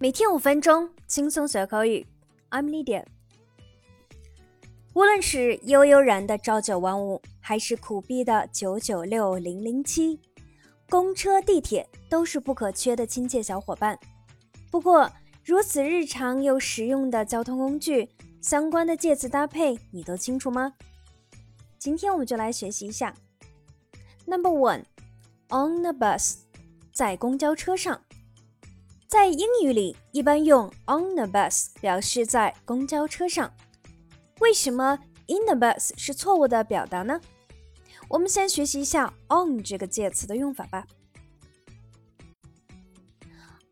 [0.00, 2.06] 每天五分钟，轻松学口语。
[2.50, 3.04] I'm Lydia。
[4.94, 10.20] 无论是悠悠然的朝九晚五，还是苦逼的九九六零零七，
[10.88, 13.98] 公车、地铁都是不可缺的亲切小伙伴。
[14.70, 15.10] 不过，
[15.44, 18.08] 如此日常又实用的交通工具，
[18.40, 20.74] 相关的介词搭配你都清楚吗？
[21.76, 23.12] 今天我们就来学习一下。
[24.26, 26.36] Number one，on the bus，
[26.92, 28.00] 在公交车上。
[29.08, 33.50] 在英语里，一般用 on the bus 表示在公交车上。
[34.40, 37.18] 为什么 in the bus 是错误的表达呢？
[38.06, 40.86] 我们先学习一下 on 这个介词的用法吧。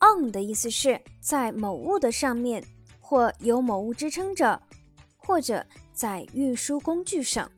[0.00, 2.64] on 的意思是在某物的上面，
[2.98, 4.62] 或有某物支撑着，
[5.18, 7.52] 或者在运输工具上。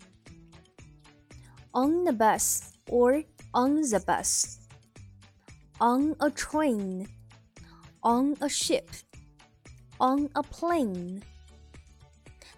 [1.71, 4.57] On the bus or on the bus.
[5.79, 7.07] On a train
[8.09, 8.87] on a ship,
[9.99, 11.21] on a plane。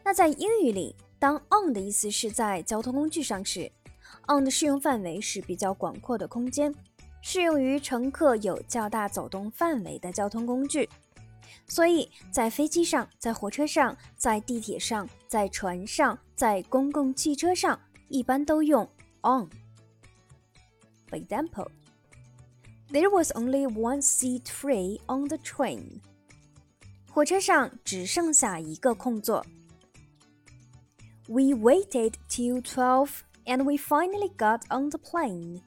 [0.05, 3.71] 那在英语里，当 on 的意思是在交通工具上时
[4.29, 6.73] ，on 的适用范围是比较广阔的空间，
[7.21, 10.89] 适用于乘客有较大走动范围的交通工具。
[11.67, 17.79] 所以在飞机上、在火车上、在地铁上、在船上、在公共汽车上，
[18.09, 18.89] 一般都用
[19.23, 19.49] on。
[21.09, 21.69] For example.
[22.92, 26.02] There was only one seat free on the train.
[27.12, 29.46] 火车上只剩下一个空座。
[31.28, 35.62] We waited till twelve, and we finally got on the plane.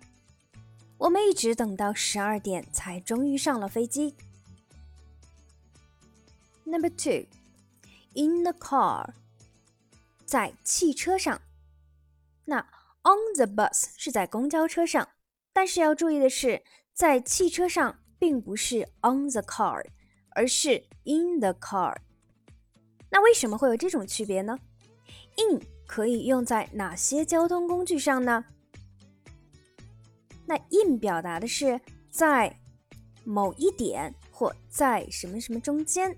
[0.97, 4.15] 我们一直等到十二点才终于上了飞机。
[6.65, 7.27] Number two,
[8.15, 9.11] in the car，
[10.25, 11.41] 在汽车上。
[12.45, 12.61] 那
[13.03, 15.09] on the bus 是在公交车上，
[15.53, 16.63] 但是要注意的是。
[16.94, 19.84] 在汽车上并不是 on the car，
[20.30, 21.96] 而是 in the car。
[23.10, 24.58] 那为什么会有这种区别呢
[25.38, 28.46] ？in 可以用在哪些交通工具上呢？
[30.46, 31.82] 那 in 表达的是
[32.12, 32.56] 在
[33.24, 36.16] 某一点或在什么什么中间。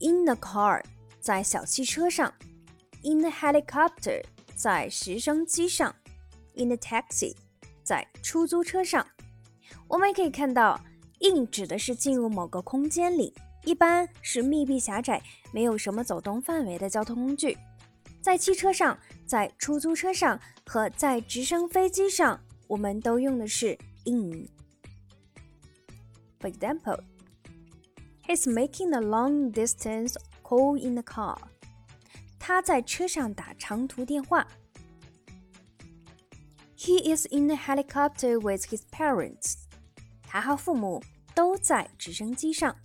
[0.00, 0.84] In the car
[1.20, 2.34] 在小汽车上
[3.02, 4.22] ，in the helicopter
[4.54, 5.94] 在直升机上
[6.54, 7.34] ，in the taxi
[7.82, 9.06] 在出租车上。
[9.88, 10.80] 我们也可以看到
[11.20, 17.56] ，in 指的是进入某个空间里，一般是密闭狭窄、没有什么走动范围的交通工具。
[18.20, 24.48] 在汽车上、在出租车上和在直升飞机上，我们都用的是 in。
[26.40, 27.00] For example,
[28.26, 31.36] he's making a long distance call in the car.
[32.38, 34.46] 他在车上打长途电话。
[36.84, 39.54] He is in the helicopter with his parents.
[40.22, 41.02] 他和父母
[41.34, 42.76] 都在直升机上。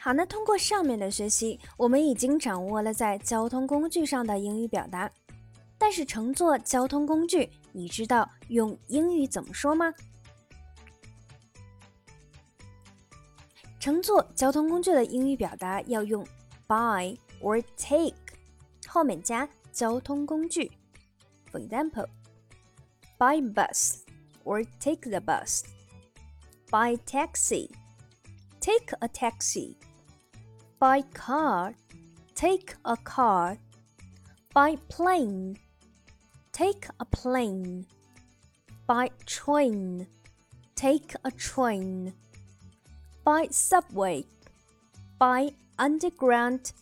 [0.00, 5.10] 好，那通过上面的学习，我们已经掌握了在交通工具上的英语表达。
[5.76, 9.92] 但是乘坐交通工具，你知道用英语怎么说吗？
[13.78, 16.24] 乘坐交通工具的英语表达要用
[16.66, 18.16] by or take，
[18.86, 20.72] 后面加交通工具。
[21.50, 22.06] For example,
[23.18, 24.04] buy bus.
[24.44, 25.64] or take the bus.
[26.70, 27.68] By taxi,
[28.60, 29.76] take a taxi.
[30.78, 31.74] By car,
[32.34, 33.58] take a car.
[34.54, 35.58] By plane,
[36.52, 37.86] take a plane.
[38.86, 40.06] By train,
[40.74, 42.14] take a train.
[43.22, 44.24] By subway,
[45.18, 46.72] by underground,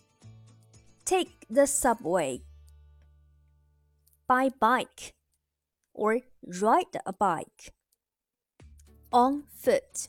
[1.05, 2.41] take the subway
[4.28, 5.12] By bike,
[5.92, 7.72] or ride a bike.
[9.10, 10.08] On foot.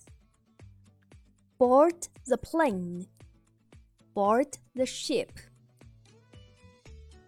[1.58, 3.08] Board the plane.
[4.14, 5.30] Board the ship.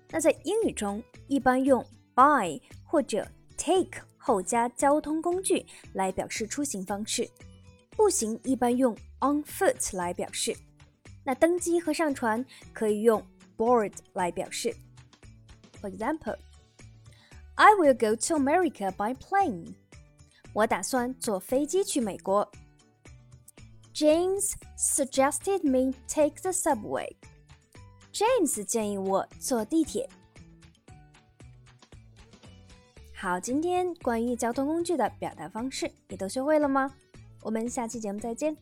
[0.10, 1.86] 那在英语中，一般用
[2.16, 7.30] by 或者 take 后加交通工具来表示出行方式。
[7.92, 10.56] 步行一般用 on foot 来表示。
[11.26, 13.22] 那登机和上船可以用
[13.58, 14.74] board 来表示。
[15.82, 16.38] For example.
[17.55, 19.75] I will go to America by plane.
[20.53, 22.51] 我打算坐飞机去美国。
[23.95, 27.15] James suggested me take the subway.
[28.13, 30.09] James 建议我坐地铁。
[33.15, 36.93] 好，今天关于交通工具的表达方式，你都学会了吗？
[37.43, 38.57] 我们下期节目再见，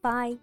[0.00, 0.36] 拜。